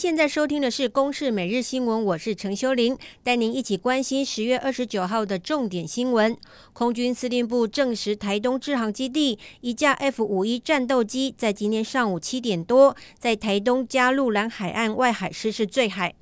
[0.00, 6.34] 现在收听的是《公视每日新闻》，我是陈修玲，带您一起关心十月二十九号的重点新闻。
[6.72, 16.14] 空军司令部证实，台东制航基地一架 F 五一战斗机在今天上午七点多，在台东加路兰海岸外海失事坠海。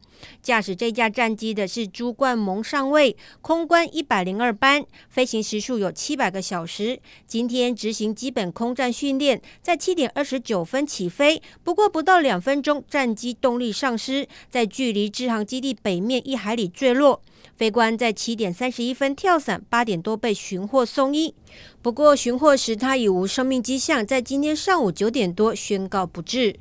[0.43, 7.01] 驾驶这架战机的是朱冠蒙上尉，空官一百零二班，飞行时数有七百个小时。
[7.27, 17.21] 今天执行基本空战训练，在七点二十九分起飞，不过不到两分钟，战机动力丧失，在距离支航基地北面一海里坠落。
[17.57, 21.35] 飞官在七点三十一分跳伞，八点多被寻获送医。
[21.83, 26.59] 不过寻获时他已无生命迹象，在今天上午九点多宣告不治。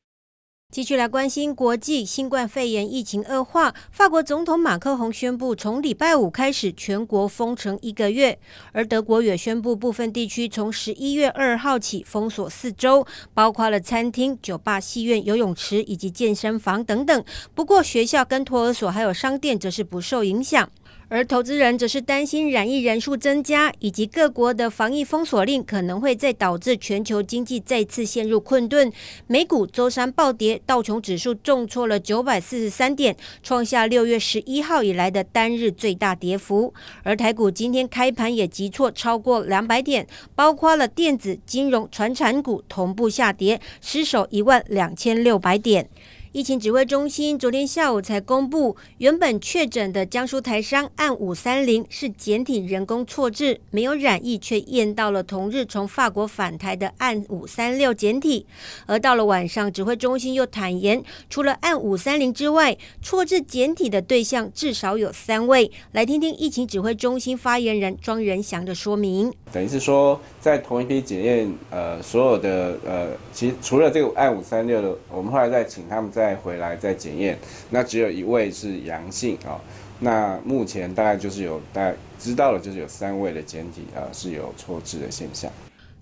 [0.70, 8.38] 继续来关心国际新冠肺炎疫情恶化，法国总统马克宏宣布从礼拜五开始全国封城一个月，
[8.74, 17.24] 而德国也宣布部分地区从十一月二号起封锁四周，包括了餐厅、酒吧、戏院、游泳池以及健身房等等。
[17.56, 20.70] 不过学校跟托儿所还有商店则是不受影响。
[21.10, 28.92] 而投资人则是担心染疫人数增加，以及各国的防疫封锁令可能会再导致全球经济再次陷入困顿。
[29.26, 36.74] 美股周三暴跌，道琼指数重挫了九百四十三点，创下六月十一号以来的单日最大跌幅。
[37.04, 40.06] 而台股今天开盘也急挫超过两百点，
[40.36, 45.90] 包括了电子、金融、传产股同步下跌，失守一万两千六百点。
[46.38, 58.46] 疫情指挥中心昨天下午才公布，原本确诊的江苏台商案五三零是简体人工错置，没有染疫，却验到了同日从法国返台的案五三六简体。
[58.86, 65.72] 而到了晚上，指挥中心又坦言，除了案五三零之外，错置简体的对象至少有三位。
[65.94, 69.34] 来听听疫情指挥中心发言人庄仁祥的说明。
[69.52, 76.27] 等于是说，在同一批检验，呃，所有的呃，其实除了这个案五三六的，我们后来再请他们在。
[76.28, 77.40] 再回来再检验，
[77.70, 79.62] 那只有一位是阳性啊、
[80.02, 85.50] 那目前大概就是有大概知道了，就是有三位的检体啊、是有错置的现象，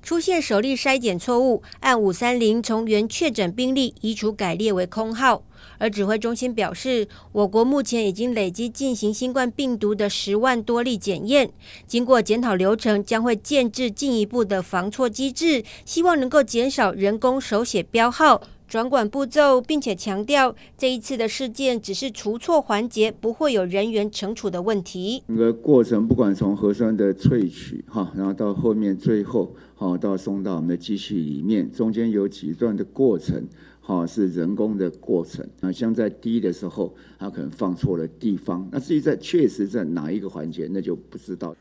[0.02, 5.44] 出现首例筛检错误，按五三零从原确诊病例移除改列为空号。
[5.78, 11.52] 而指挥中心表示，我国目前已经累计进行新冠病毒的十万多例检验，
[11.86, 18.42] 经过检讨流程，将会建置进一步的防错机制，希望能够减少人工手写标号。
[18.76, 25.24] 转管步骤，并且强调这一次的事件只是除错环节，不会有人员惩处的问题。
[25.30, 33.48] 整个过程，不管从核酸的萃取哈，然后到后面最后好，到送到我们的机器里面，中间有几段的过程
[33.80, 35.48] 哈，是人工的过程。
[35.62, 38.68] 啊像在滴的时候，它可能放错了地方。
[38.70, 41.56] 那至于在确实在哪一个环节，那就不知道。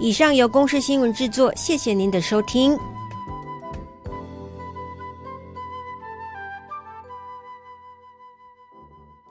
[0.00, 2.74] 以上由公视新闻制作，谢谢您的收听。